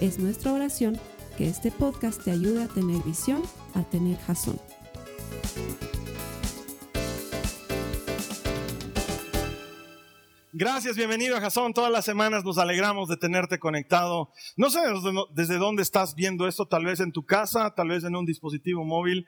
[0.00, 1.00] Es nuestra oración
[1.38, 3.42] que este podcast te ayude a tener visión,
[3.74, 4.60] a tener jazón.
[10.52, 11.72] Gracias, bienvenido a Jason.
[11.72, 14.32] Todas las semanas nos alegramos de tenerte conectado.
[14.58, 14.80] No sé
[15.32, 18.84] desde dónde estás viendo esto, tal vez en tu casa, tal vez en un dispositivo
[18.84, 19.26] móvil.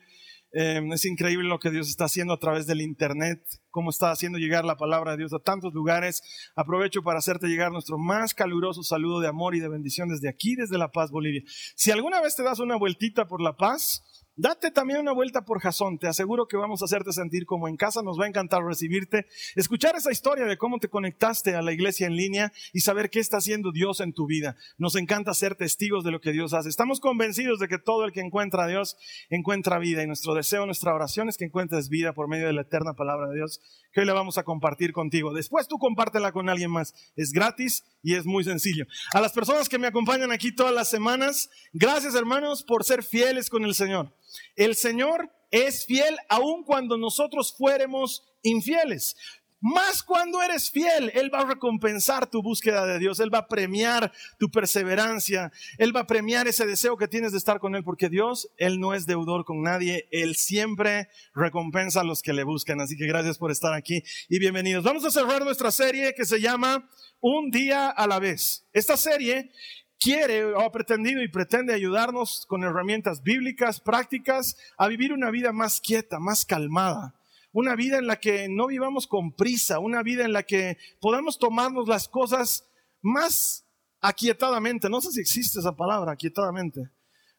[0.53, 4.39] Eh, es increíble lo que Dios está haciendo a través del Internet, cómo está haciendo
[4.39, 6.23] llegar la palabra de Dios a tantos lugares.
[6.57, 10.57] Aprovecho para hacerte llegar nuestro más caluroso saludo de amor y de bendición desde aquí,
[10.57, 11.43] desde La Paz, Bolivia.
[11.77, 14.03] Si alguna vez te das una vueltita por La Paz,
[14.41, 17.77] Date también una vuelta por Jasón, te aseguro que vamos a hacerte sentir como en
[17.77, 21.73] casa, nos va a encantar recibirte, escuchar esa historia de cómo te conectaste a la
[21.73, 24.55] iglesia en línea y saber qué está haciendo Dios en tu vida.
[24.77, 26.69] Nos encanta ser testigos de lo que Dios hace.
[26.69, 28.97] Estamos convencidos de que todo el que encuentra a Dios
[29.29, 32.63] encuentra vida y nuestro deseo, nuestra oración es que encuentres vida por medio de la
[32.63, 33.61] eterna palabra de Dios
[33.93, 35.33] que hoy le vamos a compartir contigo.
[35.33, 36.95] Después tú compártela con alguien más.
[37.17, 38.87] Es gratis y es muy sencillo.
[39.13, 43.51] A las personas que me acompañan aquí todas las semanas, gracias hermanos por ser fieles
[43.51, 44.13] con el Señor.
[44.57, 49.17] El Señor es fiel aun cuando nosotros fuéramos infieles.
[49.61, 53.49] Más cuando eres fiel, Él va a recompensar tu búsqueda de Dios, Él va a
[53.49, 57.83] premiar tu perseverancia, Él va a premiar ese deseo que tienes de estar con Él,
[57.83, 62.45] porque Dios, Él no es deudor con nadie, Él siempre recompensa a los que le
[62.45, 62.81] buscan.
[62.81, 64.85] Así que gracias por estar aquí y bienvenidos.
[64.85, 68.65] Vamos a cerrar nuestra serie que se llama Un día a la vez.
[68.73, 69.51] Esta serie
[69.99, 75.53] quiere o ha pretendido y pretende ayudarnos con herramientas bíblicas, prácticas, a vivir una vida
[75.53, 77.15] más quieta, más calmada.
[77.53, 81.39] Una vida en la que no vivamos con prisa, una vida en la que podamos
[81.39, 82.69] tomarnos las cosas
[83.01, 83.65] más
[84.01, 84.89] aquietadamente.
[84.89, 86.91] No sé si existe esa palabra, aquietadamente.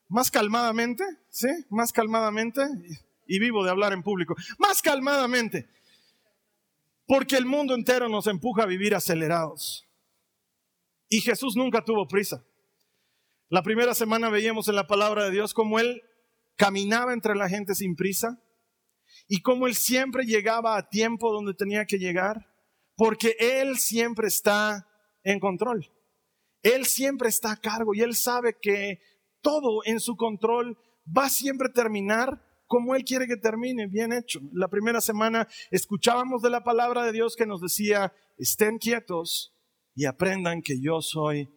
[0.08, 1.48] Más calmadamente, ¿sí?
[1.70, 2.68] Más calmadamente.
[3.28, 4.36] Y vivo de hablar en público.
[4.58, 5.70] Más calmadamente.
[7.06, 9.88] Porque el mundo entero nos empuja a vivir acelerados.
[11.08, 12.44] Y Jesús nunca tuvo prisa.
[13.52, 16.04] La primera semana veíamos en la palabra de Dios cómo Él
[16.56, 18.40] caminaba entre la gente sin prisa
[19.28, 22.46] y cómo Él siempre llegaba a tiempo donde tenía que llegar,
[22.96, 24.88] porque Él siempre está
[25.24, 25.92] en control.
[26.62, 29.00] Él siempre está a cargo y Él sabe que
[29.42, 34.42] todo en su control va siempre a terminar como Él quiere que termine, bien hecho.
[34.54, 39.56] La primera semana escuchábamos de la palabra de Dios que nos decía, estén quietos
[39.96, 41.50] y aprendan que yo soy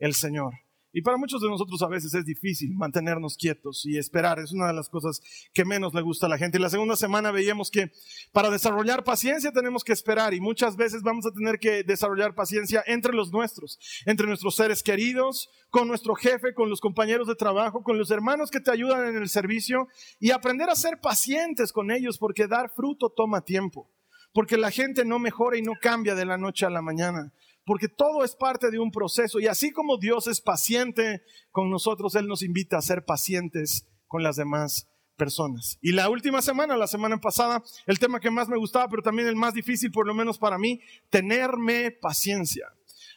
[0.00, 0.65] el Señor.
[0.92, 4.38] Y para muchos de nosotros a veces es difícil mantenernos quietos y esperar.
[4.38, 5.20] Es una de las cosas
[5.52, 6.58] que menos le gusta a la gente.
[6.58, 7.90] Y la segunda semana veíamos que
[8.32, 12.82] para desarrollar paciencia tenemos que esperar y muchas veces vamos a tener que desarrollar paciencia
[12.86, 17.82] entre los nuestros, entre nuestros seres queridos, con nuestro jefe, con los compañeros de trabajo,
[17.82, 21.90] con los hermanos que te ayudan en el servicio y aprender a ser pacientes con
[21.90, 23.90] ellos porque dar fruto toma tiempo.
[24.32, 27.32] Porque la gente no mejora y no cambia de la noche a la mañana
[27.66, 32.14] porque todo es parte de un proceso y así como Dios es paciente con nosotros,
[32.14, 35.76] Él nos invita a ser pacientes con las demás personas.
[35.82, 39.26] Y la última semana, la semana pasada, el tema que más me gustaba, pero también
[39.26, 42.68] el más difícil, por lo menos para mí, tenerme paciencia.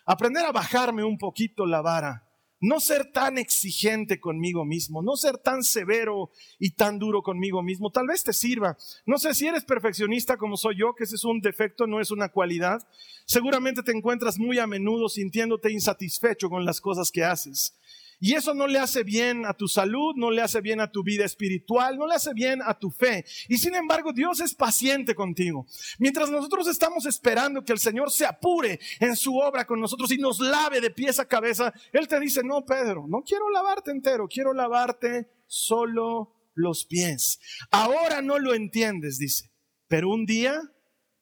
[0.06, 2.29] Aprender a bajarme un poquito la vara
[2.62, 7.92] no ser tan exigente conmigo mismo, no ser tan severo y tan duro conmigo mismo.
[7.92, 8.78] Tal vez te sirva.
[9.06, 12.12] No sé si eres perfeccionista como soy yo, que ese es un defecto, no es
[12.12, 12.86] una cualidad.
[13.26, 17.76] Seguramente te encuentras muy a menudo sintiéndote insatisfecho con las cosas que haces.
[18.22, 21.04] Y eso no le hace bien a tu salud, no le hace bien a tu
[21.04, 23.26] vida espiritual, no le hace bien a tu fe.
[23.48, 25.66] Y sin embargo, Dios es paciente contigo.
[26.00, 30.18] Mientras nosotros estamos esperando que el Señor se apure en su obra con nosotros y
[30.18, 34.28] nos lave de pies a cabeza, Él te dice, no, Pedro, no quiero lavarte entero,
[34.28, 37.40] quiero lavarte solo los pies.
[37.72, 39.50] Ahora no lo entiendes, dice,
[39.88, 40.60] pero un día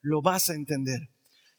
[0.02, 1.10] lo vas a entender.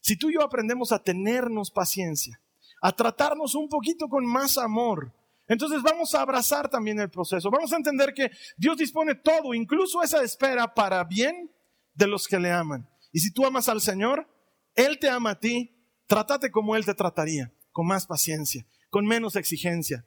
[0.01, 2.41] Si tú y yo aprendemos a tenernos paciencia,
[2.81, 5.13] a tratarnos un poquito con más amor,
[5.49, 7.49] entonces vamos a abrazar también el proceso.
[7.49, 11.51] Vamos a entender que Dios dispone todo, incluso esa espera, para bien
[11.95, 12.87] de los que le aman.
[13.11, 14.29] Y si tú amas al Señor,
[14.75, 15.75] Él te ama a ti,
[16.05, 20.05] trátate como Él te trataría, con más paciencia, con menos exigencia,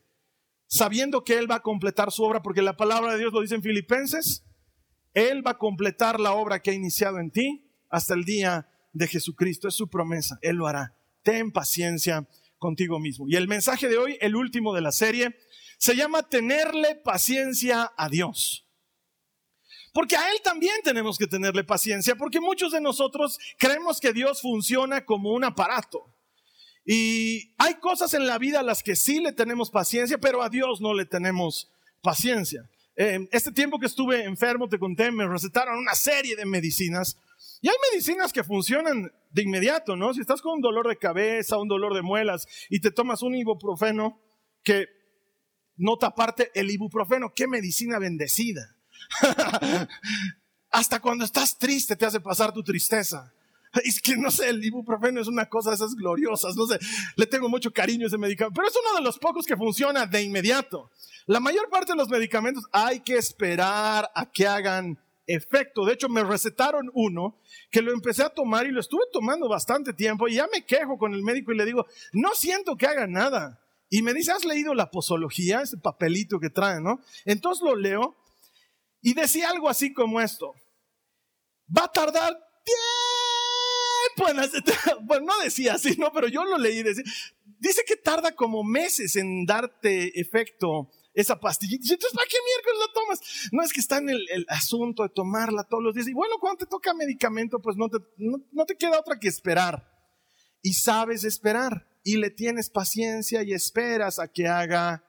[0.69, 3.57] sabiendo que Él va a completar su obra, porque la palabra de Dios lo dice
[3.57, 4.45] en Filipenses,
[5.13, 9.09] Él va a completar la obra que ha iniciado en ti hasta el día de
[9.09, 9.67] Jesucristo.
[9.67, 10.97] Es su promesa, Él lo hará.
[11.25, 12.29] Ten paciencia
[12.63, 13.27] contigo mismo.
[13.29, 15.37] Y el mensaje de hoy, el último de la serie,
[15.79, 18.65] se llama tenerle paciencia a Dios.
[19.93, 24.41] Porque a Él también tenemos que tenerle paciencia, porque muchos de nosotros creemos que Dios
[24.41, 26.07] funciona como un aparato.
[26.87, 30.49] Y hay cosas en la vida a las que sí le tenemos paciencia, pero a
[30.49, 31.69] Dios no le tenemos
[32.01, 32.71] paciencia.
[32.95, 37.19] Eh, este tiempo que estuve enfermo, te conté, me recetaron una serie de medicinas.
[37.61, 40.13] Y hay medicinas que funcionan de inmediato, ¿no?
[40.15, 43.35] Si estás con un dolor de cabeza, un dolor de muelas y te tomas un
[43.35, 44.21] ibuprofeno,
[44.63, 44.87] que
[45.77, 48.77] nota aparte el ibuprofeno, qué medicina bendecida.
[50.71, 53.33] Hasta cuando estás triste te hace pasar tu tristeza.
[53.85, 56.79] Es que no sé, el ibuprofeno es una cosa de esas gloriosas, no sé,
[57.17, 60.05] le tengo mucho cariño a ese medicamento, pero es uno de los pocos que funciona
[60.05, 60.91] de inmediato.
[61.25, 65.85] La mayor parte de los medicamentos hay que esperar a que hagan efecto.
[65.85, 67.41] De hecho, me recetaron uno
[67.71, 70.99] que lo empecé a tomar y lo estuve tomando bastante tiempo y ya me quejo
[70.99, 73.61] con el médico y le digo, no siento que haga nada.
[73.89, 75.61] Y me dice, ¿has leído la posología?
[75.61, 77.01] Ese papelito que trae, ¿no?
[77.25, 78.17] Entonces lo leo
[79.03, 80.55] y decía algo así como esto.
[81.77, 84.63] Va a tardar tiempo en hacer...
[85.03, 86.13] Bueno, no decía así, ¿no?
[86.13, 86.83] Pero yo lo leí.
[87.59, 91.83] Dice que tarda como meses en darte efecto esa pastillita.
[91.83, 93.49] entonces, ¿para qué miércoles la tomas?
[93.53, 96.09] No es que está en el, asunto de tomarla todos los días.
[96.09, 99.89] Y bueno, cuando te toca medicamento, pues no te, no te queda otra que esperar.
[100.63, 101.87] Y sabes esperar.
[102.05, 105.05] Y le tienes paciencia y esperas a que haga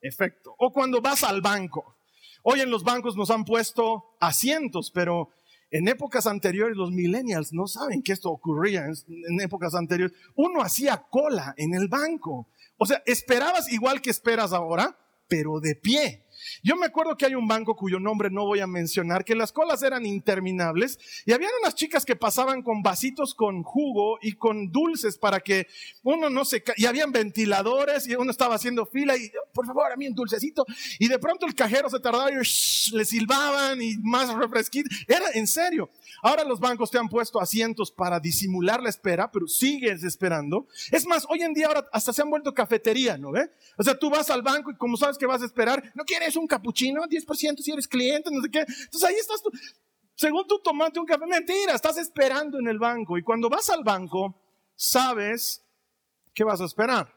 [0.00, 0.54] efecto.
[0.58, 1.96] O cuando vas al banco.
[2.42, 5.30] Hoy en los bancos nos han puesto asientos, pero
[5.70, 10.16] en épocas anteriores los millennials no saben que esto ocurría en, épocas anteriores.
[10.36, 12.48] Uno hacía cola en el banco.
[12.78, 14.96] O sea, esperabas igual que esperas ahora,
[15.28, 16.25] pero de pie.
[16.62, 19.52] Yo me acuerdo que hay un banco cuyo nombre no voy a mencionar, que las
[19.52, 24.70] colas eran interminables y había unas chicas que pasaban con vasitos con jugo y con
[24.70, 25.66] dulces para que
[26.02, 26.62] uno no se...
[26.76, 30.64] Y habían ventiladores y uno estaba haciendo fila y, por favor, a mí un dulcecito.
[30.98, 34.88] Y de pronto el cajero se tardaba y le silbaban y más refresquito.
[35.06, 35.90] Era en serio.
[36.22, 40.66] Ahora los bancos te han puesto asientos para disimular la espera, pero sigues esperando.
[40.90, 43.50] Es más, hoy en día ahora hasta se han vuelto cafetería, ¿no ve?
[43.76, 46.35] O sea, tú vas al banco y como sabes que vas a esperar, ¿no quieres
[46.36, 47.02] un capuchino?
[47.02, 48.60] 10% si eres cliente, no sé qué.
[48.60, 49.50] Entonces ahí estás tú.
[50.14, 53.18] Según tú tomate un café, mentira, estás esperando en el banco.
[53.18, 54.34] Y cuando vas al banco,
[54.74, 55.62] sabes
[56.34, 57.12] que vas a esperar.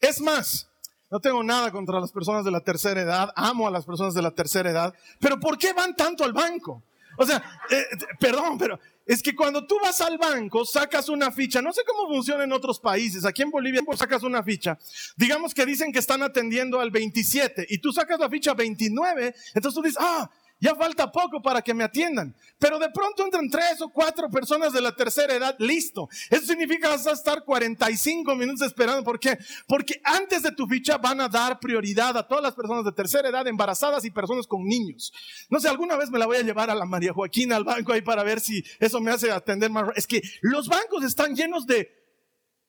[0.00, 0.68] Es más,
[1.10, 4.22] no tengo nada contra las personas de la tercera edad, amo a las personas de
[4.22, 6.82] la tercera edad, pero ¿por qué van tanto al banco?
[7.16, 7.84] O sea, eh,
[8.18, 12.08] perdón, pero es que cuando tú vas al banco, sacas una ficha, no sé cómo
[12.08, 14.78] funciona en otros países, aquí en Bolivia sacas una ficha,
[15.16, 19.74] digamos que dicen que están atendiendo al 27 y tú sacas la ficha 29, entonces
[19.74, 20.30] tú dices, ah,
[20.60, 22.34] ya falta poco para que me atiendan.
[22.58, 26.08] Pero de pronto entran tres o cuatro personas de la tercera edad, listo.
[26.30, 29.04] Eso significa que vas a estar 45 minutos esperando.
[29.04, 29.36] ¿Por qué?
[29.66, 33.28] Porque antes de tu ficha van a dar prioridad a todas las personas de tercera
[33.28, 35.12] edad, embarazadas y personas con niños.
[35.50, 37.92] No sé, alguna vez me la voy a llevar a la María Joaquina al banco
[37.92, 39.84] ahí para ver si eso me hace atender más.
[39.96, 41.90] Es que los bancos están llenos de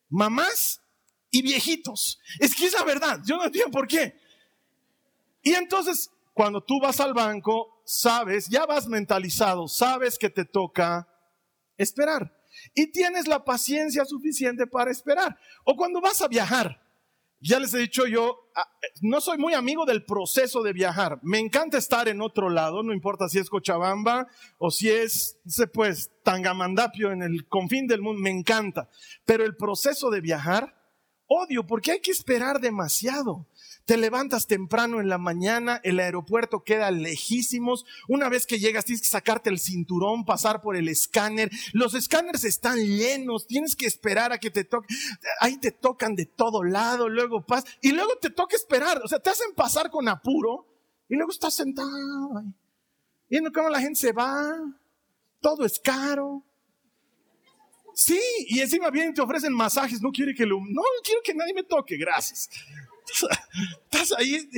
[0.09, 0.81] mamás
[1.31, 2.19] y viejitos.
[2.39, 3.21] Es que es la verdad.
[3.25, 4.15] Yo no entiendo por qué.
[5.43, 11.07] Y entonces, cuando tú vas al banco, sabes, ya vas mentalizado, sabes que te toca
[11.77, 12.35] esperar.
[12.73, 15.37] Y tienes la paciencia suficiente para esperar.
[15.63, 16.81] O cuando vas a viajar,
[17.39, 18.67] ya les he dicho yo, ah,
[19.01, 21.19] no soy muy amigo del proceso de viajar.
[21.21, 24.27] Me encanta estar en otro lado, no importa si es Cochabamba
[24.57, 25.37] o si es,
[25.73, 28.89] pues, Tangamandapio en el confín del mundo, me encanta.
[29.25, 30.75] Pero el proceso de viajar,
[31.27, 33.47] odio porque hay que esperar demasiado.
[33.85, 37.85] Te levantas temprano en la mañana, el aeropuerto queda lejísimos.
[38.07, 41.51] Una vez que llegas tienes que sacarte el cinturón, pasar por el escáner.
[41.71, 44.87] Los escáneres están llenos, tienes que esperar a que te toque.
[45.39, 49.01] Ahí te tocan de todo lado, luego pasas y luego te toca esperar.
[49.03, 50.65] O sea, te hacen pasar con apuro
[51.07, 52.51] y luego estás sentado ahí.
[53.29, 54.55] Viendo cómo la gente se va,
[55.41, 56.43] todo es caro.
[57.93, 61.53] Sí, y encima bien te ofrecen masajes, no quiere que lo, no quiero que nadie
[61.53, 62.49] me toque, gracias.
[63.91, 64.49] Estás ahí.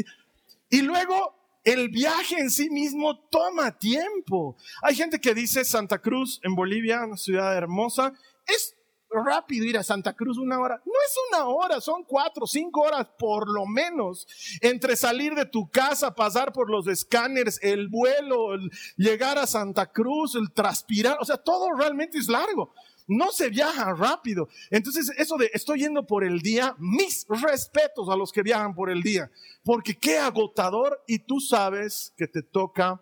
[0.69, 4.55] Y luego el viaje en sí mismo toma tiempo.
[4.81, 8.13] Hay gente que dice Santa Cruz en Bolivia, una ciudad hermosa,
[8.45, 8.75] es
[9.09, 10.81] rápido ir a Santa Cruz una hora.
[10.85, 14.27] No es una hora, son cuatro, cinco horas por lo menos.
[14.61, 18.57] Entre salir de tu casa, pasar por los escáneres, el vuelo,
[18.95, 22.73] llegar a Santa Cruz, el transpirar, o sea, todo realmente es largo
[23.07, 24.49] no se viaja rápido.
[24.69, 28.89] Entonces, eso de estoy yendo por el día, mis respetos a los que viajan por
[28.89, 29.31] el día,
[29.63, 33.01] porque qué agotador y tú sabes que te toca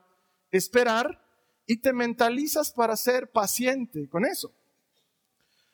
[0.52, 1.22] esperar
[1.66, 4.54] y te mentalizas para ser paciente con eso.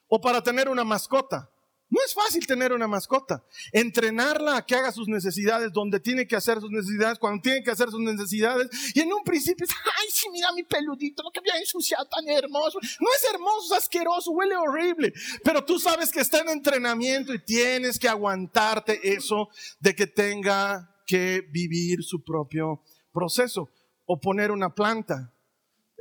[0.08, 1.51] O para tener una mascota.
[1.92, 3.44] No es fácil tener una mascota.
[3.74, 7.70] Entrenarla a que haga sus necesidades donde tiene que hacer sus necesidades, cuando tiene que
[7.70, 8.70] hacer sus necesidades.
[8.96, 12.30] Y en un principio es, ay, sí, mira mi peludito, lo que había ensuciado tan
[12.30, 12.80] hermoso.
[12.82, 15.12] No es hermoso, es asqueroso, huele horrible.
[15.44, 19.50] Pero tú sabes que está en entrenamiento y tienes que aguantarte eso
[19.82, 22.82] de que tenga que vivir su propio
[23.12, 23.70] proceso.
[24.06, 25.34] O poner una planta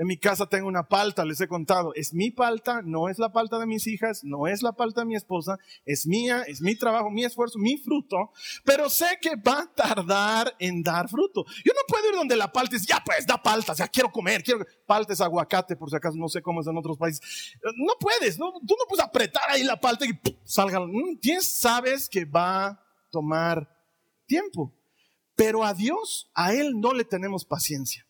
[0.00, 1.92] en mi casa tengo una palta, les he contado.
[1.94, 5.06] Es mi palta, no es la palta de mis hijas, no es la palta de
[5.06, 8.32] mi esposa, es mía, es mi trabajo, mi esfuerzo, mi fruto,
[8.64, 11.44] pero sé que va a tardar en dar fruto.
[11.66, 14.42] Yo no puedo ir donde la palta es, ya pues, da palta, ya quiero comer,
[14.42, 14.64] quiero...
[14.86, 17.54] Palta es aguacate, por si acaso, no sé cómo es en otros países.
[17.62, 20.80] No puedes, tú no puedes apretar ahí la palta y salga.
[21.20, 23.68] Tienes, sabes que va a tomar
[24.24, 24.74] tiempo.
[25.36, 28.06] Pero a Dios, a Él no le tenemos paciencia.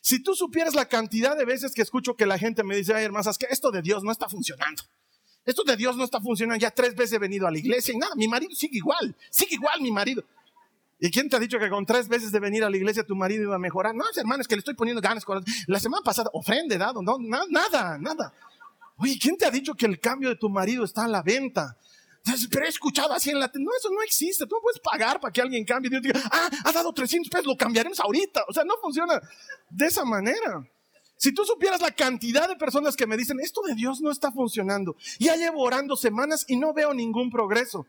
[0.00, 3.04] Si tú supieras la cantidad de veces que escucho que la gente me dice, ay
[3.04, 4.82] hermanas, que esto de Dios no está funcionando.
[5.44, 6.60] Esto de Dios no está funcionando.
[6.60, 9.56] Ya tres veces he venido a la iglesia y nada, mi marido sigue igual, sigue
[9.56, 10.22] igual mi marido.
[11.00, 13.16] ¿Y quién te ha dicho que con tres veces de venir a la iglesia tu
[13.16, 13.92] marido iba a mejorar?
[13.92, 15.24] No, hermano, es que le estoy poniendo ganas.
[15.66, 18.32] La semana pasada, ofrende dado, no, nada, nada.
[18.98, 21.76] Oye, ¿quién te ha dicho que el cambio de tu marido está a la venta?
[22.50, 23.50] Pero he escuchado así en la...
[23.54, 24.46] No, eso no existe.
[24.46, 25.90] Tú no puedes pagar para que alguien cambie.
[25.90, 28.44] Dios diga, ah, ha dado 300 pesos, lo cambiaremos ahorita.
[28.48, 29.20] O sea, no funciona
[29.70, 30.64] de esa manera.
[31.16, 34.32] Si tú supieras la cantidad de personas que me dicen, esto de Dios no está
[34.32, 34.96] funcionando.
[35.18, 37.86] Ya llevo orando semanas y no veo ningún progreso.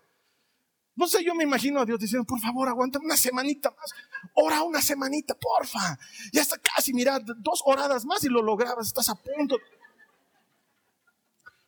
[0.95, 3.91] No sé, yo me imagino a Dios diciendo, por favor, aguanta una semanita más.
[4.35, 5.97] Ora una semanita, porfa.
[6.31, 9.57] Ya está casi, mira, dos oradas más y lo lograbas, estás a punto.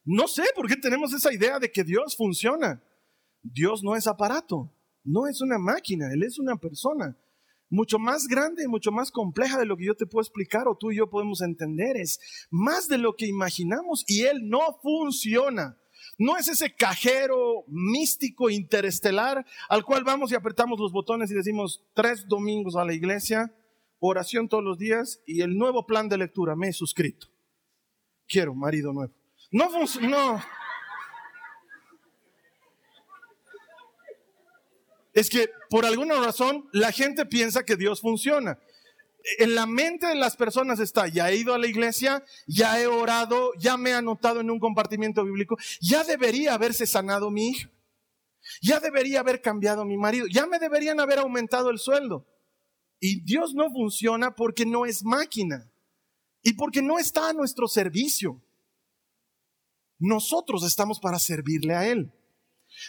[0.05, 2.81] No sé por qué tenemos esa idea de que Dios funciona.
[3.41, 4.71] Dios no es aparato,
[5.03, 7.17] no es una máquina, Él es una persona.
[7.69, 10.77] Mucho más grande y mucho más compleja de lo que yo te puedo explicar o
[10.77, 11.97] tú y yo podemos entender.
[11.97, 12.19] Es
[12.51, 15.75] más de lo que imaginamos y Él no funciona.
[16.19, 21.83] No es ese cajero místico interestelar al cual vamos y apretamos los botones y decimos
[21.95, 23.53] tres domingos a la iglesia,
[23.99, 26.55] oración todos los días y el nuevo plan de lectura.
[26.55, 27.27] Me he suscrito.
[28.27, 29.24] Quiero marido nuevo.
[29.51, 30.43] No funcionó.
[35.13, 38.59] Es que por alguna razón la gente piensa que Dios funciona.
[39.39, 42.85] En la mente de las personas está, ya he ido a la iglesia, ya he
[42.85, 47.71] orado, ya me he anotado en un compartimiento bíblico, ya debería haberse sanado mi hija,
[48.61, 52.27] ya debería haber cambiado mi marido, ya me deberían haber aumentado el sueldo.
[52.99, 55.71] Y Dios no funciona porque no es máquina
[56.43, 58.41] y porque no está a nuestro servicio.
[59.99, 62.11] Nosotros estamos para servirle a Él.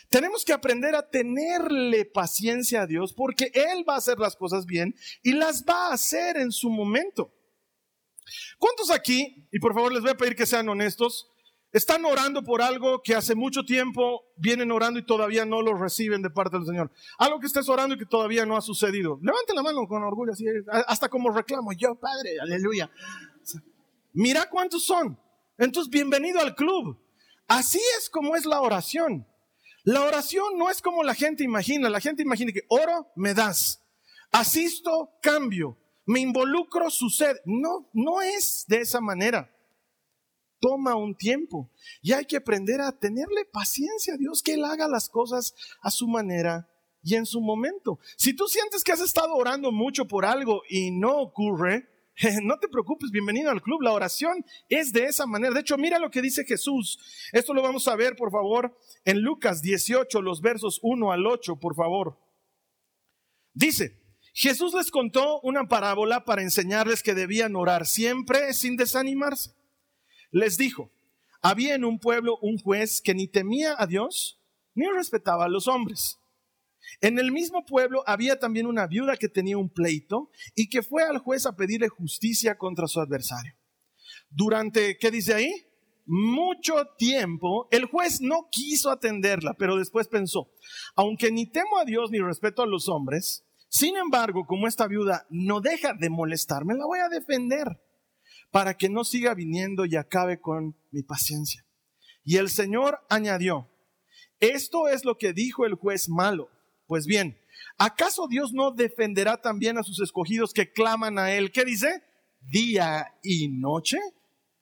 [0.08, 4.66] Tenemos que aprender a tenerle paciencia a Dios porque Él va a hacer las cosas
[4.66, 7.32] bien y las va a hacer en su momento.
[8.58, 11.30] ¿Cuántos aquí, y por favor les voy a pedir que sean honestos,
[11.72, 16.22] están orando por algo que hace mucho tiempo vienen orando y todavía no lo reciben
[16.22, 16.90] de parte del Señor?
[17.18, 19.20] Algo que estés orando y que todavía no ha sucedido.
[19.22, 20.46] Levanten la mano con orgullo, así,
[20.86, 22.90] hasta como reclamo, yo Padre, aleluya.
[24.12, 25.18] Mira cuántos son.
[25.58, 26.98] Entonces, bienvenido al club.
[27.48, 29.26] Así es como es la oración.
[29.84, 31.88] La oración no es como la gente imagina.
[31.88, 33.82] La gente imagina que oro, me das.
[34.32, 35.78] Asisto, cambio.
[36.04, 37.40] Me involucro, sucede.
[37.46, 39.50] No, no es de esa manera.
[40.60, 41.70] Toma un tiempo
[42.02, 45.90] y hay que aprender a tenerle paciencia a Dios, que Él haga las cosas a
[45.90, 46.68] su manera
[47.02, 47.98] y en su momento.
[48.16, 51.88] Si tú sientes que has estado orando mucho por algo y no ocurre,
[52.42, 53.82] No te preocupes, bienvenido al club.
[53.82, 55.52] La oración es de esa manera.
[55.52, 56.99] De hecho, mira lo que dice Jesús.
[57.32, 61.56] Esto lo vamos a ver, por favor, en Lucas 18, los versos 1 al 8,
[61.56, 62.18] por favor.
[63.52, 64.00] Dice,
[64.32, 69.54] Jesús les contó una parábola para enseñarles que debían orar siempre sin desanimarse.
[70.30, 70.90] Les dijo,
[71.42, 74.40] había en un pueblo un juez que ni temía a Dios
[74.75, 76.18] ni respetaba a los hombres.
[77.00, 81.02] En el mismo pueblo había también una viuda que tenía un pleito y que fue
[81.02, 83.54] al juez a pedirle justicia contra su adversario.
[84.30, 85.52] Durante, ¿qué dice ahí?
[86.06, 90.52] Mucho tiempo, el juez no quiso atenderla, pero después pensó,
[90.94, 95.26] aunque ni temo a Dios ni respeto a los hombres, sin embargo, como esta viuda
[95.30, 97.82] no deja de molestarme, la voy a defender
[98.52, 101.66] para que no siga viniendo y acabe con mi paciencia.
[102.24, 103.68] Y el Señor añadió,
[104.38, 106.50] esto es lo que dijo el juez malo
[106.86, 107.38] pues bien,
[107.78, 111.52] ¿acaso Dios no defenderá también a sus escogidos que claman a Él?
[111.52, 112.02] ¿Qué dice?
[112.40, 113.98] Día y noche.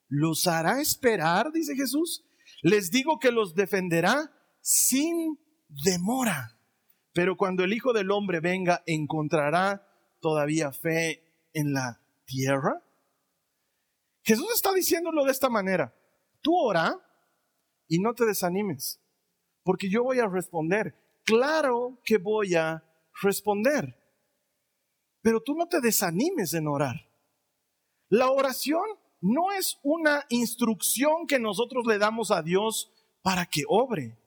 [0.09, 1.53] ¿Los hará esperar?
[1.53, 2.25] Dice Jesús.
[2.63, 5.39] Les digo que los defenderá sin
[5.69, 6.59] demora.
[7.13, 9.87] Pero cuando el Hijo del Hombre venga, ¿encontrará
[10.21, 12.83] todavía fe en la tierra?
[14.23, 15.95] Jesús está diciéndolo de esta manera.
[16.41, 16.99] Tú ora
[17.87, 19.01] y no te desanimes.
[19.63, 20.95] porque yo voy a responder.
[21.25, 22.85] Claro que voy a
[23.23, 23.97] responder.
[25.23, 27.09] Pero tú no te desanimes en orar.
[28.09, 28.85] La oración
[29.21, 34.19] no es una instrucción que nosotros le damos a Dios para que obre.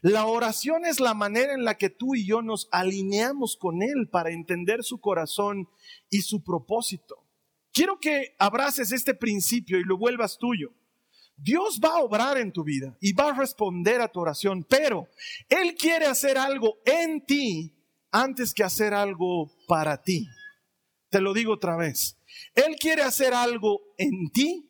[0.00, 4.08] La oración es la manera en la que tú y yo nos alineamos con Él
[4.10, 5.68] para entender su corazón
[6.08, 7.16] y su propósito.
[7.72, 10.72] Quiero que abraces este principio y lo vuelvas tuyo.
[11.38, 15.08] Dios va a obrar en tu vida y va a responder a tu oración, pero
[15.48, 17.74] Él quiere hacer algo en ti
[18.10, 20.28] antes que hacer algo para ti.
[21.10, 22.18] Te lo digo otra vez.
[22.54, 24.68] Él quiere hacer algo en ti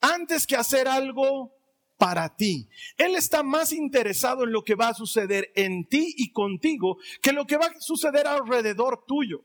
[0.00, 1.52] antes que hacer algo
[1.96, 2.68] para ti.
[2.96, 7.32] Él está más interesado en lo que va a suceder en ti y contigo que
[7.32, 9.44] lo que va a suceder alrededor tuyo.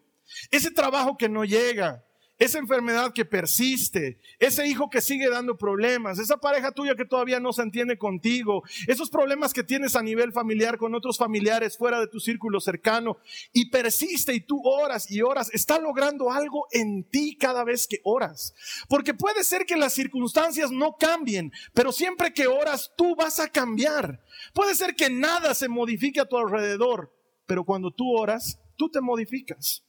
[0.52, 2.04] Ese trabajo que no llega,
[2.44, 7.40] esa enfermedad que persiste, ese hijo que sigue dando problemas, esa pareja tuya que todavía
[7.40, 12.02] no se entiende contigo, esos problemas que tienes a nivel familiar con otros familiares fuera
[12.02, 13.18] de tu círculo cercano
[13.54, 18.02] y persiste y tú oras y oras, está logrando algo en ti cada vez que
[18.04, 18.54] oras.
[18.90, 23.48] Porque puede ser que las circunstancias no cambien, pero siempre que oras tú vas a
[23.48, 24.22] cambiar.
[24.54, 27.14] Puede ser que nada se modifique a tu alrededor,
[27.46, 29.86] pero cuando tú oras, tú te modificas.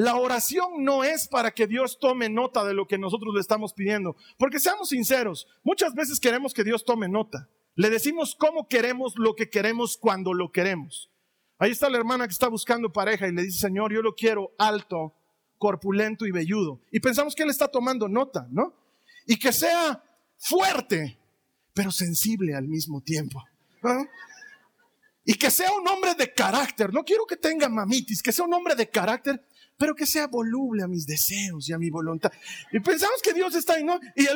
[0.00, 3.74] La oración no es para que Dios tome nota de lo que nosotros le estamos
[3.74, 4.16] pidiendo.
[4.38, 7.50] Porque seamos sinceros, muchas veces queremos que Dios tome nota.
[7.74, 11.10] Le decimos cómo queremos lo que queremos cuando lo queremos.
[11.58, 14.54] Ahí está la hermana que está buscando pareja y le dice, Señor, yo lo quiero
[14.56, 15.12] alto,
[15.58, 16.80] corpulento y velludo.
[16.90, 18.72] Y pensamos que Él está tomando nota, ¿no?
[19.26, 20.02] Y que sea
[20.38, 21.18] fuerte,
[21.74, 23.44] pero sensible al mismo tiempo.
[25.26, 26.90] Y que sea un hombre de carácter.
[26.90, 29.44] No quiero que tenga mamitis, que sea un hombre de carácter
[29.80, 32.30] pero que sea voluble a mis deseos y a mi voluntad.
[32.70, 33.98] Y pensamos que Dios está ahí, ¿no?
[34.14, 34.28] Y eh,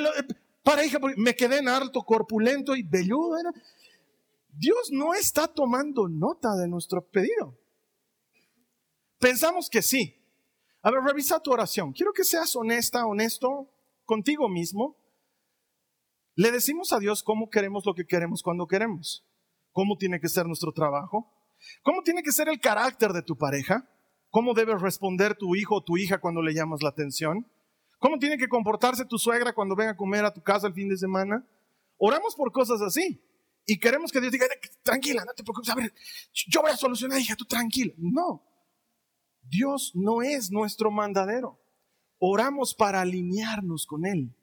[0.62, 3.36] pareja, me quedé en alto, corpulento y velludo.
[4.56, 7.58] Dios no está tomando nota de nuestro pedido.
[9.18, 10.18] Pensamos que sí.
[10.80, 11.92] A ver, revisa tu oración.
[11.92, 13.68] Quiero que seas honesta, honesto
[14.06, 14.96] contigo mismo.
[16.36, 19.26] Le decimos a Dios cómo queremos lo que queremos cuando queremos.
[19.72, 21.30] Cómo tiene que ser nuestro trabajo.
[21.82, 23.90] Cómo tiene que ser el carácter de tu pareja.
[24.34, 27.46] ¿Cómo debe responder tu hijo o tu hija cuando le llamas la atención?
[28.00, 30.88] ¿Cómo tiene que comportarse tu suegra cuando venga a comer a tu casa el fin
[30.88, 31.46] de semana?
[31.98, 33.22] Oramos por cosas así.
[33.64, 34.46] Y queremos que Dios diga,
[34.82, 35.94] tranquila, no te preocupes, a ver,
[36.32, 37.94] yo voy a solucionar, hija, tú tranquila.
[37.96, 38.42] No,
[39.40, 41.60] Dios no es nuestro mandadero.
[42.18, 44.34] Oramos para alinearnos con Él.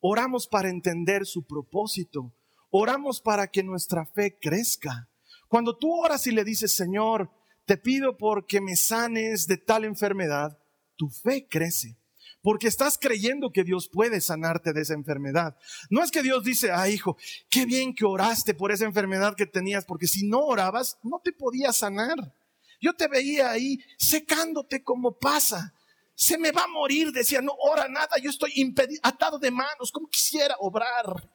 [0.00, 2.34] Oramos para entender su propósito.
[2.68, 5.08] Oramos para que nuestra fe crezca.
[5.48, 7.30] Cuando tú oras y le dices, Señor,
[7.72, 10.58] te pido porque me sanes de tal enfermedad,
[10.94, 11.96] tu fe crece.
[12.42, 15.56] Porque estás creyendo que Dios puede sanarte de esa enfermedad.
[15.88, 17.16] No es que Dios dice, ah, hijo,
[17.48, 21.32] qué bien que oraste por esa enfermedad que tenías, porque si no orabas, no te
[21.32, 22.34] podía sanar.
[22.78, 25.72] Yo te veía ahí secándote como pasa.
[26.14, 29.90] Se me va a morir, decía, no ora nada, yo estoy impedido, atado de manos,
[29.90, 31.26] como quisiera obrar.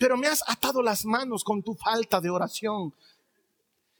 [0.00, 2.92] Pero me has atado las manos con tu falta de oración,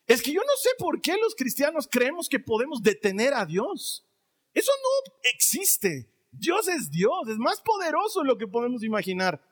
[0.06, 4.06] es que yo no sé por qué los cristianos creemos que podemos detener a Dios.
[4.54, 6.08] Eso no existe.
[6.30, 9.42] Dios es Dios, es más poderoso de lo que podemos imaginar.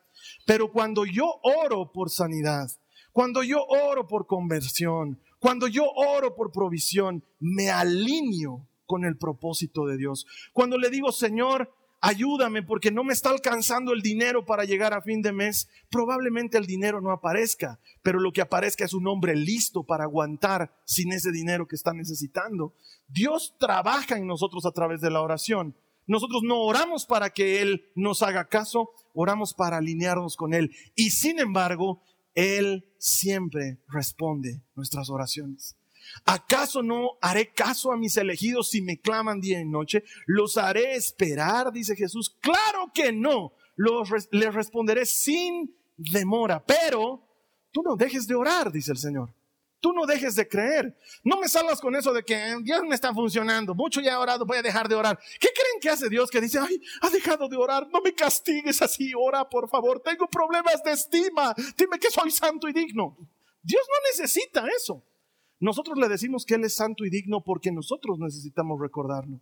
[0.47, 2.71] Pero cuando yo oro por sanidad,
[3.13, 9.87] cuando yo oro por conversión, cuando yo oro por provisión, me alineo con el propósito
[9.87, 10.27] de Dios.
[10.53, 11.73] Cuando le digo, Señor,
[12.05, 16.59] ayúdame porque no me está alcanzando el dinero para llegar a fin de mes, probablemente
[16.59, 21.13] el dinero no aparezca, pero lo que aparezca es un hombre listo para aguantar sin
[21.13, 22.75] ese dinero que está necesitando.
[23.09, 25.75] Dios trabaja en nosotros a través de la oración.
[26.07, 30.73] Nosotros no oramos para que Él nos haga caso, oramos para alinearnos con Él.
[30.95, 32.03] Y sin embargo,
[32.35, 35.79] Él siempre responde nuestras oraciones.
[36.25, 40.05] ¿Acaso no haré caso a mis elegidos si me claman día y noche?
[40.27, 41.73] ¿Los haré esperar?
[41.73, 42.37] Dice Jesús.
[42.41, 43.53] Claro que no.
[43.77, 46.65] Los, les responderé sin demora.
[46.65, 47.27] Pero
[47.73, 49.35] tú no dejes de orar, dice el Señor.
[49.85, 50.97] Tú no dejes de creer.
[51.23, 53.75] No me salgas con eso de que Dios me está funcionando.
[53.75, 55.19] Mucho ya he orado, voy a dejar de orar.
[55.39, 57.87] ¿Qué creen que hace Dios que dice, ay, ha dejado de orar?
[57.93, 60.01] No me castigues así, ora por favor.
[60.01, 61.55] Tengo problemas de estima.
[61.77, 63.15] Dime que soy santo y digno.
[63.63, 65.05] Dios no necesita eso.
[65.61, 69.41] Nosotros le decimos que Él es santo y digno porque nosotros necesitamos recordarlo.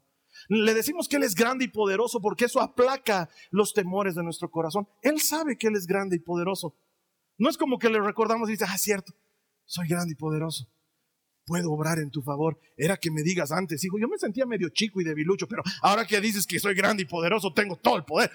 [0.48, 4.50] Le decimos que Él es grande y poderoso porque eso aplaca los temores de nuestro
[4.50, 4.88] corazón.
[5.02, 6.74] Él sabe que Él es grande y poderoso.
[7.38, 9.12] No es como que le recordamos y dice, ah, cierto,
[9.64, 10.68] soy grande y poderoso.
[11.44, 12.58] Puedo obrar en tu favor.
[12.76, 16.06] Era que me digas antes, hijo, yo me sentía medio chico y debilucho, pero ahora
[16.06, 18.30] que dices que soy grande y poderoso, tengo todo el poder.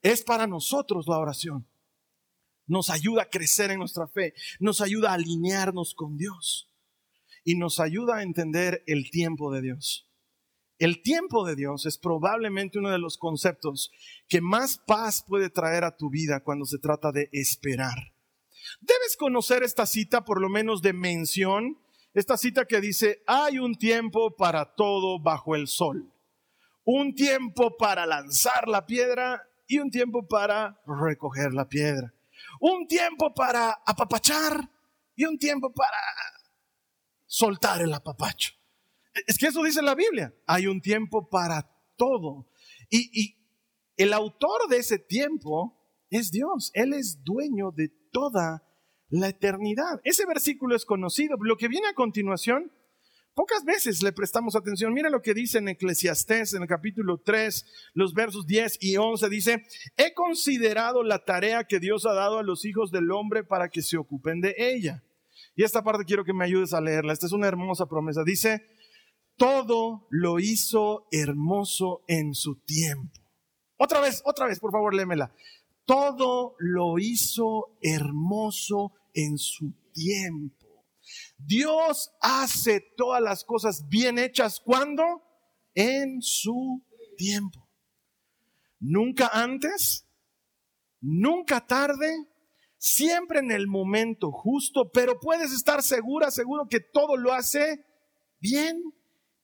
[0.00, 1.66] Es para nosotros la oración.
[2.68, 6.70] Nos ayuda a crecer en nuestra fe, nos ayuda a alinearnos con Dios
[7.42, 10.08] y nos ayuda a entender el tiempo de Dios.
[10.78, 13.90] El tiempo de Dios es probablemente uno de los conceptos
[14.28, 18.12] que más paz puede traer a tu vida cuando se trata de esperar.
[18.80, 21.78] Debes conocer esta cita por lo menos de mención,
[22.14, 26.12] esta cita que dice, hay un tiempo para todo bajo el sol,
[26.84, 32.14] un tiempo para lanzar la piedra y un tiempo para recoger la piedra,
[32.60, 34.70] un tiempo para apapachar
[35.14, 35.98] y un tiempo para
[37.26, 38.52] soltar el apapacho.
[39.26, 40.34] Es que eso dice la Biblia.
[40.46, 42.48] Hay un tiempo para todo.
[42.90, 43.36] Y,
[43.96, 45.76] el autor de ese tiempo
[46.08, 46.70] es Dios.
[46.74, 48.64] Él es dueño de toda
[49.08, 50.00] la eternidad.
[50.04, 51.36] Ese versículo es conocido.
[51.40, 52.70] Lo que viene a continuación,
[53.38, 54.92] pocas veces le prestamos atención.
[54.92, 59.28] Mira lo que dice en Eclesiastés, en el capítulo 3, los versos 10 y 11.
[59.28, 59.64] Dice,
[59.96, 63.80] he considerado la tarea que Dios ha dado a los hijos del hombre para que
[63.80, 65.04] se ocupen de ella.
[65.54, 67.12] Y esta parte quiero que me ayudes a leerla.
[67.12, 68.24] Esta es una hermosa promesa.
[68.24, 68.66] Dice,
[69.36, 73.20] todo lo hizo hermoso en su tiempo.
[73.76, 75.32] Otra vez, otra vez, por favor, lémela.
[75.84, 80.67] Todo lo hizo hermoso en su tiempo.
[81.38, 85.22] Dios hace todas las cosas bien hechas cuando?
[85.74, 86.82] En su
[87.16, 87.68] tiempo.
[88.80, 90.06] Nunca antes,
[91.00, 92.28] nunca tarde,
[92.76, 97.84] siempre en el momento justo, pero puedes estar segura, seguro que todo lo hace
[98.40, 98.94] bien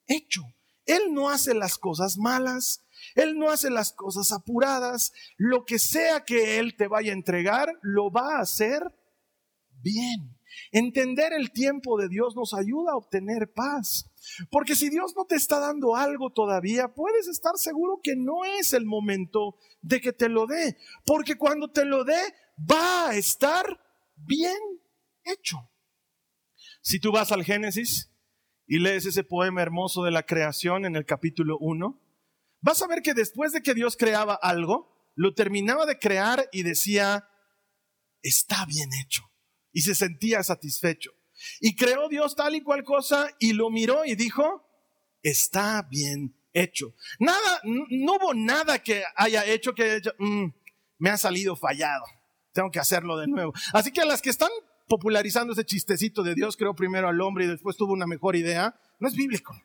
[0.06, 0.42] hecho.
[0.86, 5.12] Él no hace las cosas malas, Él no hace las cosas apuradas.
[5.36, 8.82] Lo que sea que Él te vaya a entregar, lo va a hacer
[9.82, 10.33] bien.
[10.72, 14.10] Entender el tiempo de Dios nos ayuda a obtener paz.
[14.50, 18.72] Porque si Dios no te está dando algo todavía, puedes estar seguro que no es
[18.72, 20.76] el momento de que te lo dé.
[21.04, 22.20] Porque cuando te lo dé,
[22.70, 23.66] va a estar
[24.16, 24.58] bien
[25.24, 25.58] hecho.
[26.82, 28.10] Si tú vas al Génesis,
[28.66, 32.00] y lees ese poema hermoso de la creación en el capítulo 1,
[32.60, 36.62] vas a ver que después de que Dios creaba algo, lo terminaba de crear y
[36.62, 37.28] decía,
[38.22, 39.22] está bien hecho.
[39.74, 41.10] Y se sentía satisfecho.
[41.60, 44.66] Y creó Dios tal y cual cosa y lo miró y dijo,
[45.22, 46.94] está bien hecho.
[47.18, 50.46] Nada, no hubo nada que haya hecho que haya hecho, mm,
[50.98, 52.04] me ha salido fallado.
[52.52, 53.52] Tengo que hacerlo de nuevo.
[53.72, 54.50] Así que a las que están
[54.88, 58.78] popularizando ese chistecito de Dios creó primero al hombre y después tuvo una mejor idea,
[59.00, 59.60] no es bíblico.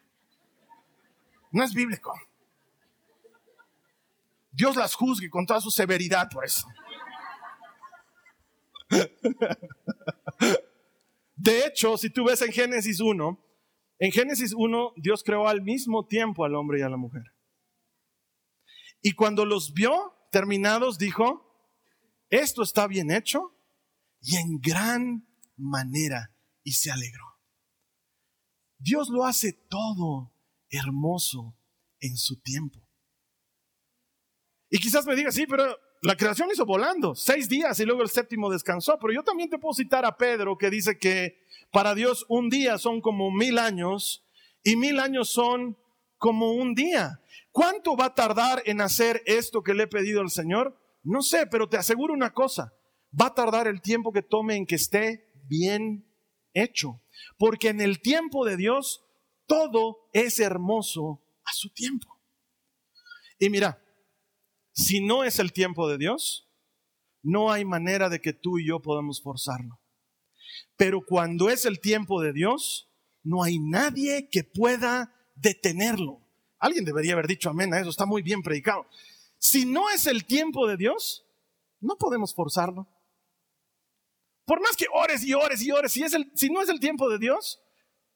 [1.52, 2.14] No es bíblico.
[4.52, 6.68] Dios las juzgue con toda su severidad por eso.
[11.36, 13.46] De hecho, si tú ves en Génesis 1,
[14.00, 17.24] en Génesis 1 Dios creó al mismo tiempo al hombre y a la mujer.
[19.02, 21.46] Y cuando los vio terminados, dijo,
[22.30, 23.56] esto está bien hecho
[24.22, 27.26] y en gran manera y se alegró.
[28.78, 30.34] Dios lo hace todo
[30.70, 31.58] hermoso
[32.00, 32.80] en su tiempo.
[34.70, 38.10] Y quizás me diga, sí, pero la creación hizo volando, seis días y luego el
[38.10, 42.26] séptimo descansó, pero yo también te puedo citar a Pedro que dice que para Dios
[42.30, 44.24] un día son como mil años
[44.64, 45.78] y mil años son
[46.18, 47.22] como un día.
[47.52, 50.80] ¿Cuánto va a tardar en hacer esto que le he pedido al Señor?
[51.04, 52.74] No sé, pero te aseguro una cosa,
[53.20, 56.06] va a tardar el tiempo que tome en que esté bien
[56.54, 57.02] hecho.
[57.38, 59.04] Porque en el tiempo de Dios
[59.48, 62.08] todo es hermoso a su tiempo.
[63.40, 63.82] Y mira,
[64.80, 66.48] si no es el tiempo de Dios,
[67.22, 69.78] no hay manera de que tú y yo podamos forzarlo.
[70.78, 72.90] Pero cuando es el tiempo de Dios,
[73.22, 76.22] no hay nadie que pueda detenerlo.
[76.60, 78.88] Alguien debería haber dicho amén a eso, está muy bien predicado.
[79.38, 81.26] Si no es el tiempo de Dios,
[81.82, 82.88] no podemos forzarlo.
[84.46, 86.04] Por más que ores y ores y ores, si,
[86.36, 87.62] si no es el tiempo de Dios,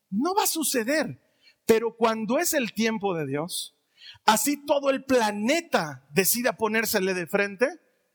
[0.10, 1.22] no va a suceder.
[1.66, 3.73] Pero cuando es el tiempo de Dios,
[4.26, 7.68] así todo el planeta decida ponérsele de frente,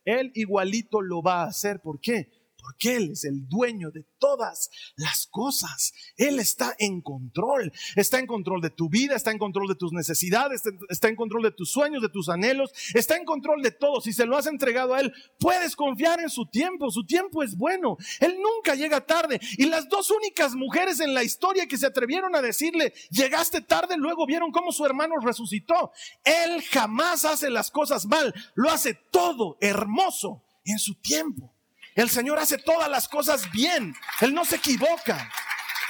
[0.04, 1.80] Él igualito lo va a hacer.
[1.80, 2.30] ¿Por qué?
[2.68, 5.94] Porque Él es el dueño de todas las cosas.
[6.18, 7.72] Él está en control.
[7.96, 11.44] Está en control de tu vida, está en control de tus necesidades, está en control
[11.44, 14.02] de tus sueños, de tus anhelos, está en control de todo.
[14.02, 16.90] Si se lo has entregado a Él, puedes confiar en su tiempo.
[16.90, 17.96] Su tiempo es bueno.
[18.20, 19.40] Él nunca llega tarde.
[19.56, 23.96] Y las dos únicas mujeres en la historia que se atrevieron a decirle, llegaste tarde,
[23.96, 25.90] luego vieron cómo su hermano resucitó.
[26.22, 31.57] Él jamás hace las cosas mal, lo hace todo hermoso en su tiempo.
[31.98, 33.92] El Señor hace todas las cosas bien.
[34.20, 35.28] Él no se equivoca.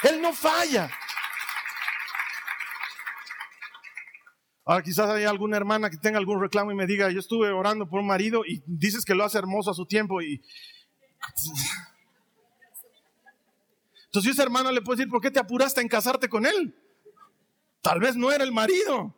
[0.02, 0.90] Él no falla.
[4.64, 7.86] Ahora quizás haya alguna hermana que tenga algún reclamo y me diga, yo estuve orando
[7.90, 10.42] por un marido y dices que lo hace hermoso a su tiempo y
[14.06, 16.74] Entonces esa hermana le puede decir, ¿por qué te apuraste en casarte con él?
[17.82, 19.14] Tal vez no era el marido.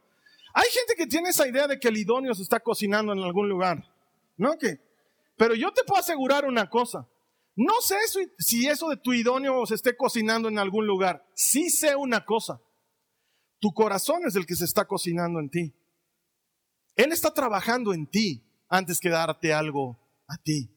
[0.55, 3.49] Hay gente que tiene esa idea de que el idóneo se está cocinando en algún
[3.49, 3.89] lugar.
[4.37, 4.59] ¿No?
[4.59, 4.90] ¿Qué?
[5.41, 7.09] Pero yo te puedo asegurar una cosa.
[7.57, 7.97] No sé
[8.37, 11.27] si eso de tu idóneo se esté cocinando en algún lugar.
[11.35, 12.61] Sí sé una cosa.
[13.59, 15.75] Tu corazón es el que se está cocinando en ti.
[16.95, 19.99] Él está trabajando en ti antes que darte algo
[20.29, 20.77] a ti.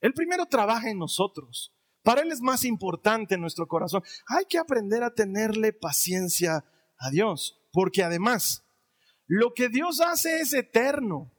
[0.00, 1.74] Él primero trabaja en nosotros.
[2.04, 4.04] Para Él es más importante nuestro corazón.
[4.28, 6.64] Hay que aprender a tenerle paciencia
[6.98, 8.64] a Dios, porque además,
[9.26, 11.33] lo que Dios hace es eterno.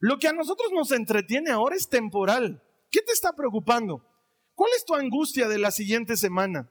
[0.00, 2.62] Lo que a nosotros nos entretiene ahora es temporal.
[2.90, 4.04] ¿Qué te está preocupando?
[4.54, 6.70] ¿Cuál es tu angustia de la siguiente semana?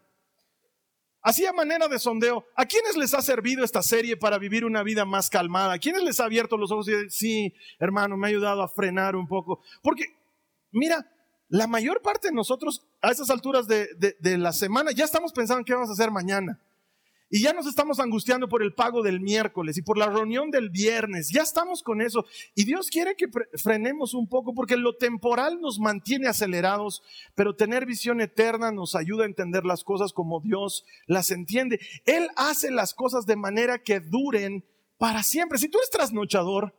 [1.22, 4.82] Así a manera de sondeo, ¿a quiénes les ha servido esta serie para vivir una
[4.84, 5.74] vida más calmada?
[5.74, 8.70] ¿A quiénes les ha abierto los ojos y decir, sí, hermano, me ha ayudado a
[8.70, 9.62] frenar un poco?
[9.82, 10.06] Porque,
[10.72, 11.06] mira,
[11.50, 15.60] la mayor parte de nosotros a esas alturas de, de la semana ya estamos pensando
[15.60, 16.62] en qué vamos a hacer mañana.
[17.30, 20.70] Y ya nos estamos angustiando por el pago del miércoles y por la reunión del
[20.70, 21.30] viernes.
[21.30, 22.26] Ya estamos con eso.
[22.56, 27.04] Y Dios quiere que frenemos un poco porque lo temporal nos mantiene acelerados,
[27.36, 31.82] pero tener visión eterna nos ayuda a entender las cosas como Dios las entiende.
[32.06, 34.64] Él hace las cosas de manera que duren
[34.98, 35.58] para siempre.
[35.58, 36.74] Si tú eres trasnochador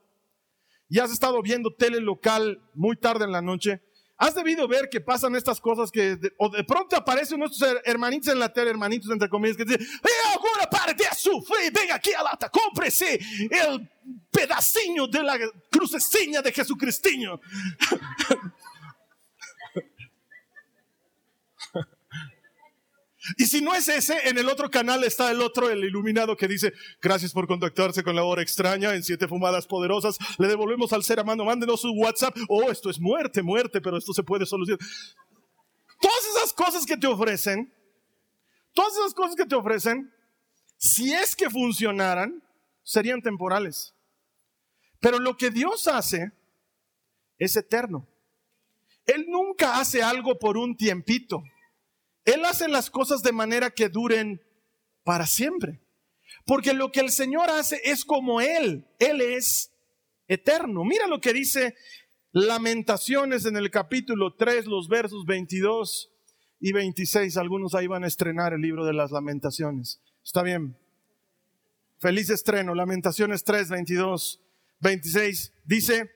[0.89, 3.83] y has estado viendo tele local muy tarde en la noche,
[4.19, 8.33] Has debido ver que pasan estas cosas que, de, o de pronto aparecen nuestros hermanitos
[8.33, 11.73] en la tele, hermanitos entre comillas, que dicen, ¡Eh, ahora para de sufrir!
[11.73, 13.89] Venga aquí a lata, cómprese el
[14.31, 15.39] pedacinho de la
[15.71, 17.41] crucecina de Jesucristiño.
[23.37, 26.49] Y si no es ese, en el otro canal está el otro, el iluminado, que
[26.49, 30.19] dice, gracias por contactarse con la hora extraña en siete fumadas poderosas.
[30.39, 32.37] Le devolvemos al ser amado, mándenos su WhatsApp.
[32.49, 34.81] Oh, esto es muerte, muerte, pero esto se puede solucionar.
[36.01, 37.73] Todas esas cosas que te ofrecen,
[38.73, 40.13] todas esas cosas que te ofrecen,
[40.77, 42.43] si es que funcionaran,
[42.85, 43.95] serían temporales.
[45.01, 46.33] Pero lo que Dios hace
[47.39, 48.07] es eterno.
[49.07, 51.43] Él nunca hace algo por un tiempito.
[52.29, 54.43] Él hace las cosas de manera que duren
[55.03, 55.81] para siempre.
[56.45, 58.87] Porque lo que el Señor hace es como Él.
[58.99, 59.73] Él es
[60.27, 60.85] eterno.
[60.85, 61.75] Mira lo que dice
[62.33, 66.11] Lamentaciones en el capítulo 3, los versos 22
[66.61, 67.39] y 26.
[67.39, 70.03] Algunos ahí van a estrenar el libro de las lamentaciones.
[70.23, 70.77] Está bien.
[71.99, 72.75] Feliz estreno.
[72.75, 74.43] Lamentaciones 3, 22,
[74.81, 75.55] 26.
[75.65, 76.11] Dice,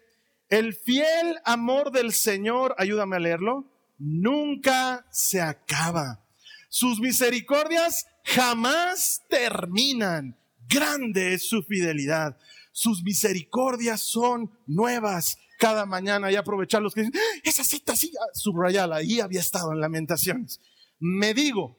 [0.50, 3.71] el fiel amor del Señor, ayúdame a leerlo
[4.02, 6.24] nunca se acaba.
[6.68, 10.36] Sus misericordias jamás terminan.
[10.68, 12.36] Grande es su fidelidad.
[12.72, 18.10] Sus misericordias son nuevas cada mañana y aprovechar los que dicen, ah, esa cita sí,
[18.20, 20.60] ah, subrayala, ahí había estado en lamentaciones.
[20.98, 21.78] Me digo,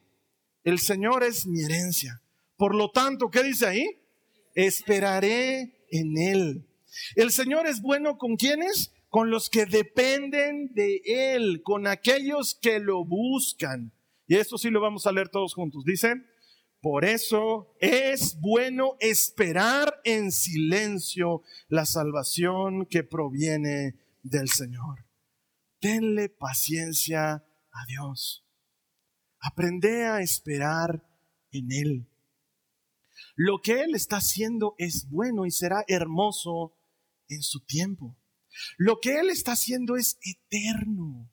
[0.63, 2.21] el Señor es mi herencia.
[2.55, 3.85] Por lo tanto, ¿qué dice ahí?
[4.55, 6.67] Esperaré en Él.
[7.15, 8.93] El Señor es bueno con quienes?
[9.13, 13.93] Con los que dependen de Él, con aquellos que lo buscan.
[14.25, 15.83] Y esto sí lo vamos a leer todos juntos.
[15.85, 16.15] Dice,
[16.81, 25.05] por eso es bueno esperar en silencio la salvación que proviene del Señor.
[25.79, 28.43] Tenle paciencia a Dios.
[29.41, 31.07] Aprende a esperar
[31.51, 32.07] en Él.
[33.35, 36.73] Lo que Él está haciendo es bueno y será hermoso
[37.27, 38.17] en su tiempo.
[38.77, 41.29] Lo que Él está haciendo es eterno.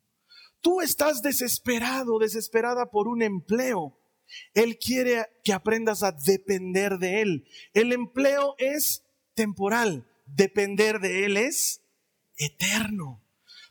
[0.61, 3.99] Tú estás desesperado, desesperada por un empleo.
[4.55, 7.49] Él quiere que aprendas a depender de Él.
[7.73, 9.03] El empleo es
[9.35, 11.83] temporal, depender de Él es
[12.37, 13.23] eterno.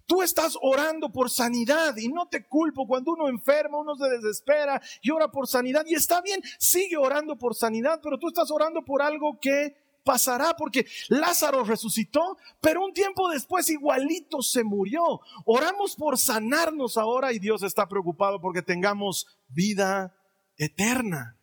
[0.06, 4.82] Tú estás orando por sanidad y no te culpo cuando uno enferma, uno se desespera
[5.04, 8.84] y ora por sanidad y está bien, sigue orando por sanidad, pero tú estás orando
[8.84, 15.22] por algo que pasará porque Lázaro resucitó, pero un tiempo después igualito se murió.
[15.46, 20.16] Oramos por sanarnos ahora y Dios está preocupado porque tengamos vida
[20.58, 21.38] eterna.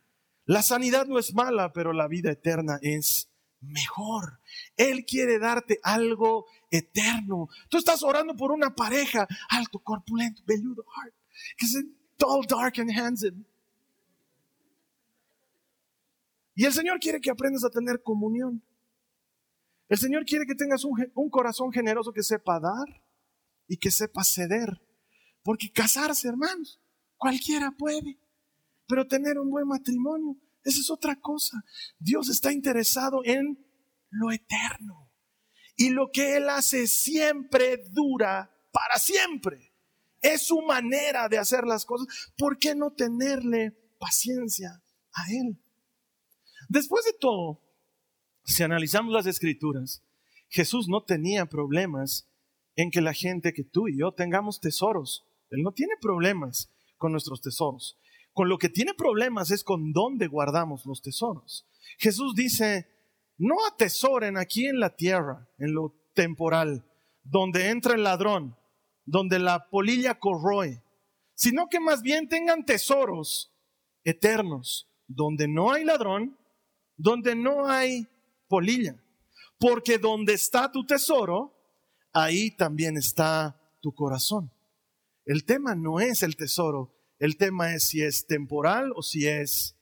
[0.44, 3.28] La sanidad no es mala, pero la vida eterna es
[3.60, 4.40] mejor.
[4.76, 7.48] Él quiere darte algo eterno.
[7.68, 11.14] Tú estás orando por una pareja alto, corpulento, velludo, heart,
[11.56, 11.84] que es
[12.16, 13.44] tall, dark and handsome.
[16.56, 18.64] Y el Señor quiere que aprendas a tener comunión.
[19.88, 23.04] El Señor quiere que tengas un, corazón generoso que sepa dar
[23.68, 24.82] y que sepa ceder.
[25.42, 26.80] Porque casarse, hermanos,
[27.18, 28.18] cualquiera puede.
[28.88, 31.62] Pero tener un buen matrimonio, esa es otra cosa.
[31.98, 33.62] Dios está interesado en
[34.08, 35.12] lo eterno.
[35.76, 39.72] Y lo que Él hace siempre dura para siempre.
[40.22, 42.32] es su manera de hacer las cosas.
[42.38, 45.60] ¿Por qué no tenerle paciencia a Él?
[46.68, 47.60] Después de todo,
[48.44, 50.02] si analizamos las escrituras,
[50.48, 52.28] Jesús no tenía problemas
[52.76, 55.26] en que la gente, que tú y yo tengamos tesoros.
[55.50, 57.98] Él no tiene problemas con nuestros tesoros.
[58.32, 61.66] Con lo que tiene problemas es con dónde guardamos los tesoros.
[61.98, 62.86] Jesús dice,
[63.38, 66.84] no atesoren aquí en la tierra, en lo temporal,
[67.22, 68.56] donde entra el ladrón,
[69.04, 70.82] donde la polilla corroe,
[71.34, 73.52] sino que más bien tengan tesoros
[74.04, 76.36] eternos, donde no hay ladrón,
[76.96, 78.06] donde no hay
[78.48, 79.02] polilla.
[79.58, 81.54] Porque donde está tu tesoro,
[82.12, 84.52] ahí también está tu corazón.
[85.24, 89.76] El tema no es el tesoro, el tema es si es temporal o si es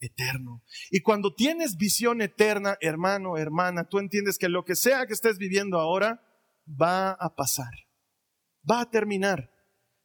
[0.00, 0.62] eterno.
[0.90, 5.38] Y cuando tienes visión eterna, hermano, hermana, tú entiendes que lo que sea que estés
[5.38, 6.22] viviendo ahora
[6.68, 7.72] va a pasar,
[8.70, 9.50] va a terminar.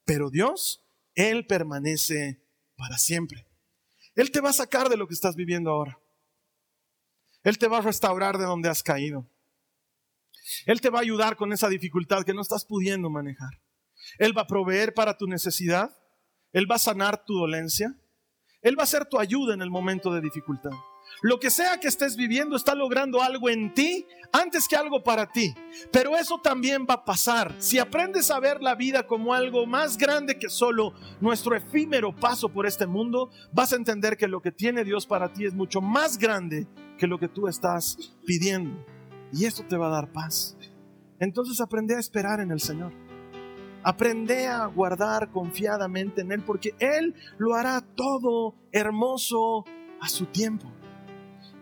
[0.06, 2.42] Pero Dios, Él permanece
[2.76, 3.46] para siempre.
[4.16, 6.00] Él te va a sacar de lo que estás viviendo ahora.
[7.44, 9.28] Él te va a restaurar de donde has caído.
[10.66, 13.62] Él te va a ayudar con esa dificultad que no estás pudiendo manejar.
[14.18, 15.96] Él va a proveer para tu necesidad.
[16.52, 17.96] Él va a sanar tu dolencia.
[18.62, 20.72] Él va a ser tu ayuda en el momento de dificultad.
[21.24, 25.32] Lo que sea que estés viviendo está logrando algo en ti antes que algo para
[25.32, 25.56] ti.
[25.90, 27.56] Pero eso también va a pasar.
[27.60, 32.50] Si aprendes a ver la vida como algo más grande que solo nuestro efímero paso
[32.50, 35.80] por este mundo, vas a entender que lo que tiene Dios para ti es mucho
[35.80, 38.86] más grande que lo que tú estás pidiendo.
[39.32, 40.58] Y esto te va a dar paz.
[41.22, 42.92] Entonces aprende a esperar en el Señor.
[43.82, 49.64] Aprende a guardar confiadamente en Él porque Él lo hará todo hermoso
[50.02, 50.70] a su tiempo.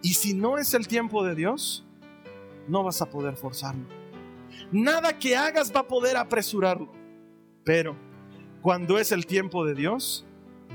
[0.01, 1.85] Y si no es el tiempo de Dios,
[2.67, 3.85] no vas a poder forzarlo.
[4.71, 6.91] Nada que hagas va a poder apresurarlo.
[7.63, 7.95] Pero
[8.61, 10.25] cuando es el tiempo de Dios,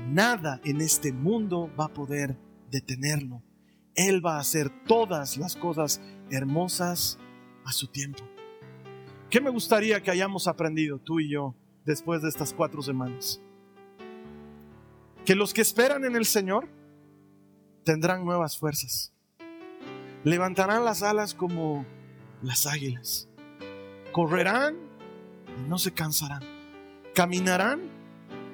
[0.07, 2.37] nada en este mundo va a poder
[2.71, 3.41] detenerlo.
[3.95, 7.17] Él va a hacer todas las cosas hermosas
[7.65, 8.23] a su tiempo.
[9.29, 13.41] ¿Qué me gustaría que hayamos aprendido tú y yo después de estas cuatro semanas?
[15.25, 16.69] Que los que esperan en el Señor
[17.83, 19.13] tendrán nuevas fuerzas.
[20.23, 21.85] Levantarán las alas como
[22.41, 23.29] las águilas.
[24.11, 24.75] Correrán
[25.57, 26.43] y no se cansarán.
[27.13, 27.81] Caminarán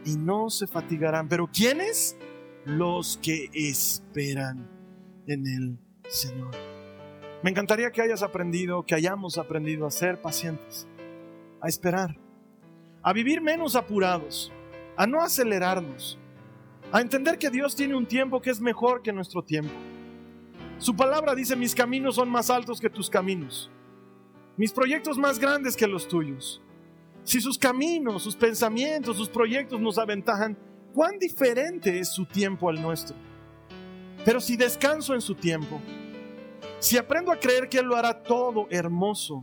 [0.06, 1.28] y no se fatigarán.
[1.28, 2.18] Pero ¿quiénes?
[2.66, 4.70] Los que esperan
[5.28, 6.52] en el Señor.
[7.42, 10.88] Me encantaría que hayas aprendido, que hayamos aprendido a ser pacientes,
[11.60, 12.18] a esperar,
[13.02, 14.52] a vivir menos apurados,
[14.96, 16.18] a no acelerarnos,
[16.94, 19.74] a entender que Dios tiene un tiempo que es mejor que nuestro tiempo.
[20.84, 23.72] Su palabra dice, mis caminos son más altos que tus caminos,
[24.58, 26.62] mis proyectos más grandes que los tuyos.
[27.24, 30.58] Si sus caminos, sus pensamientos, sus proyectos nos aventajan,
[30.94, 33.16] ¿cuán diferente es su tiempo al nuestro?
[34.26, 35.80] Pero si descanso en su tiempo,
[36.80, 39.42] si aprendo a creer que Él lo hará todo hermoso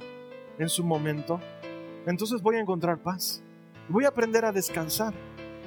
[0.58, 1.40] en su momento,
[2.04, 3.42] entonces voy a encontrar paz.
[3.88, 5.14] Voy a aprender a descansar.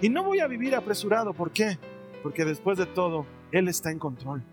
[0.03, 1.33] Y no voy a vivir apresurado.
[1.33, 1.79] ¿Por qué?
[2.21, 4.43] Porque después de todo, Él está en control.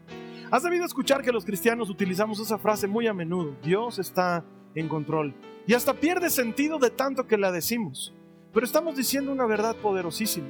[0.53, 3.55] Has debido escuchar que los cristianos utilizamos esa frase muy a menudo.
[3.63, 5.33] Dios está en control.
[5.65, 8.13] Y hasta pierde sentido de tanto que la decimos.
[8.53, 10.49] Pero estamos diciendo una verdad poderosísima.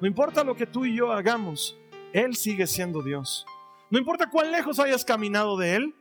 [0.00, 1.76] No importa lo que tú y yo hagamos,
[2.14, 3.44] Él sigue siendo Dios.
[3.90, 5.94] No importa cuán lejos hayas caminado de Él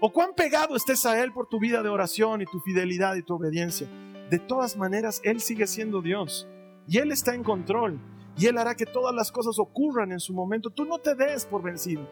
[0.00, 3.22] o cuán pegado estés a Él por tu vida de oración y tu fidelidad y
[3.22, 3.88] tu obediencia.
[4.30, 6.48] De todas maneras, Él sigue siendo Dios
[6.88, 8.00] y Él está en control
[8.38, 10.70] y Él hará que todas las cosas ocurran en su momento.
[10.70, 12.08] Tú no te des por vencido.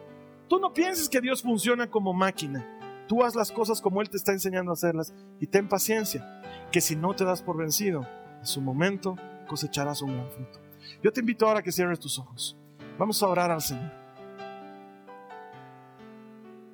[0.49, 2.65] Tú no pienses que Dios funciona como máquina.
[3.07, 6.81] Tú haz las cosas como Él te está enseñando a hacerlas y ten paciencia, que
[6.81, 8.05] si no te das por vencido,
[8.39, 9.15] en su momento
[9.47, 10.59] cosecharás un gran fruto.
[11.03, 12.57] Yo te invito ahora a que cierres tus ojos.
[12.97, 13.91] Vamos a orar al Señor.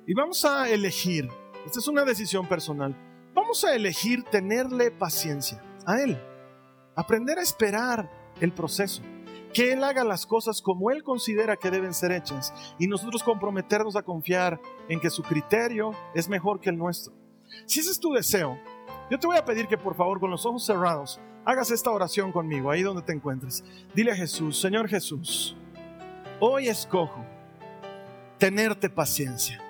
[0.06, 1.28] Y vamos a elegir,
[1.66, 2.96] esta es una decisión personal,
[3.34, 6.16] vamos a elegir tenerle paciencia a Él,
[6.94, 8.08] aprender a esperar
[8.40, 9.02] el proceso,
[9.56, 13.96] que Él haga las cosas como Él considera que deben ser hechas y nosotros comprometernos
[13.96, 17.14] a confiar en que su criterio es mejor que el nuestro.
[17.64, 18.58] Si ese es tu deseo,
[19.10, 22.32] yo te voy a pedir que por favor con los ojos cerrados hagas esta oración
[22.32, 23.64] conmigo, ahí donde te encuentres.
[23.94, 25.56] Dile a Jesús, Señor Jesús,
[26.38, 27.24] hoy escojo
[28.36, 29.62] tenerte paciencia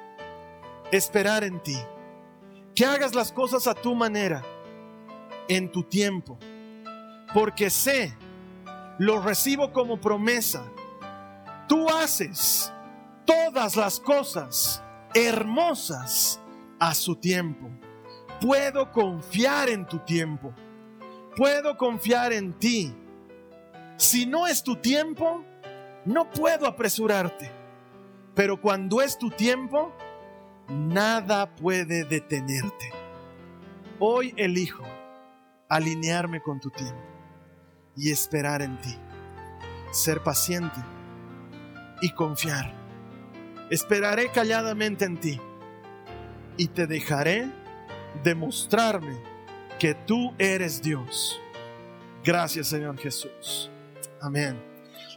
[0.91, 1.79] esperar en ti.
[2.75, 4.43] Que hagas las cosas a tu manera,
[5.47, 6.37] en tu tiempo.
[7.33, 8.13] Porque sé,
[8.99, 10.65] lo recibo como promesa.
[11.69, 12.73] Tú haces
[13.25, 14.83] todas las cosas
[15.15, 16.41] hermosas
[16.79, 17.69] a su tiempo.
[18.41, 20.53] Puedo confiar en tu tiempo.
[21.37, 22.95] puedo confiar en ti.
[23.99, 25.45] Si no es tu tiempo,
[26.07, 27.51] no puedo apresurarte.
[28.35, 29.93] Pero cuando es tu tiempo,
[30.67, 32.91] nada puede detenerte.
[33.99, 34.83] Hoy elijo
[35.69, 37.16] alinearme con tu tiempo
[37.97, 38.97] y esperar en ti.
[39.91, 40.81] Ser paciente
[42.01, 42.73] y confiar.
[43.71, 45.41] Esperaré calladamente en ti
[46.57, 47.51] y te dejaré
[48.23, 49.17] demostrarme
[49.79, 51.41] que tú eres Dios.
[52.25, 53.71] Gracias Señor Jesús.
[54.21, 54.61] Amén.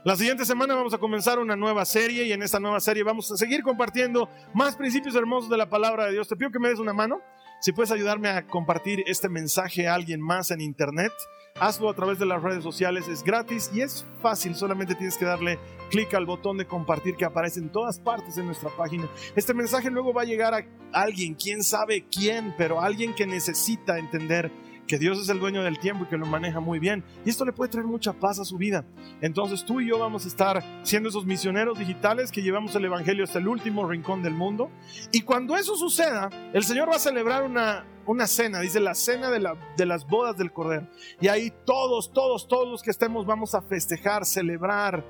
[0.03, 3.29] La siguiente semana vamos a comenzar una nueva serie y en esta nueva serie vamos
[3.31, 6.27] a seguir compartiendo más principios hermosos de la palabra de Dios.
[6.27, 7.21] Te pido que me des una mano.
[7.61, 11.11] Si puedes ayudarme a compartir este mensaje a alguien más en internet,
[11.59, 13.09] hazlo a través de las redes sociales.
[13.09, 14.55] Es gratis y es fácil.
[14.55, 18.43] Solamente tienes que darle clic al botón de compartir que aparece en todas partes de
[18.43, 19.09] nuestra página.
[19.35, 23.99] Este mensaje luego va a llegar a alguien, quién sabe quién, pero alguien que necesita
[23.99, 24.53] entender
[24.89, 27.03] que Dios es el dueño del tiempo y que lo maneja muy bien.
[27.23, 28.83] Y esto le puede traer mucha paz a su vida.
[29.21, 33.23] Entonces tú y yo vamos a estar siendo esos misioneros digitales que llevamos el Evangelio
[33.23, 34.71] hasta el último rincón del mundo.
[35.11, 39.29] Y cuando eso suceda, el Señor va a celebrar una, una cena, dice la cena
[39.29, 40.87] de, la, de las bodas del Cordero.
[41.21, 45.05] Y ahí todos, todos, todos los que estemos vamos a festejar, celebrar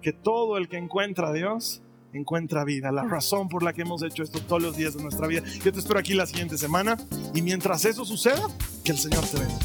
[0.00, 1.80] que todo el que encuentra a Dios
[2.12, 5.26] encuentra vida, la razón por la que hemos hecho esto todos los días de nuestra
[5.26, 5.42] vida.
[5.64, 6.96] Yo te espero aquí la siguiente semana
[7.34, 8.48] y mientras eso suceda,
[8.84, 9.60] que el Señor te bendiga.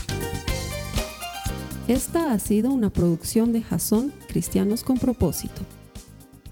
[1.88, 5.62] Esta ha sido una producción de Jason Cristianos con propósito.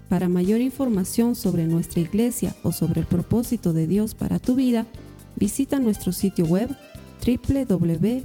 [0.08, 4.86] Para mayor información sobre nuestra iglesia o sobre el propósito de Dios para tu vida,
[5.34, 6.74] visita nuestro sitio web
[7.26, 8.20] www.jason.info.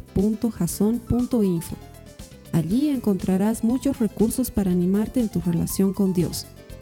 [2.53, 6.45] Allí encontrarás muchos recursos para animarte en tu relación con Dios